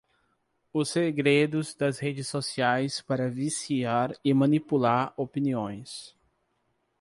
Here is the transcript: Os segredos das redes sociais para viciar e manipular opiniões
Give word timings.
Os 0.73 0.89
segredos 0.89 1.75
das 1.75 1.99
redes 1.99 2.27
sociais 2.27 3.01
para 3.01 3.29
viciar 3.29 4.17
e 4.25 4.33
manipular 4.33 5.13
opiniões 5.15 6.17